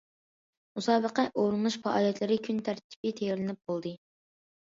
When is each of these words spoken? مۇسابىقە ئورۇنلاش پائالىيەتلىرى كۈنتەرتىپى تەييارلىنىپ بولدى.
مۇسابىقە 0.77 1.25
ئورۇنلاش 1.41 1.77
پائالىيەتلىرى 1.83 2.37
كۈنتەرتىپى 2.47 3.13
تەييارلىنىپ 3.21 3.61
بولدى. 3.73 3.93